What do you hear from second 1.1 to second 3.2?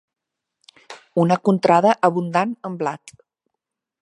Una contrada abundant en blat.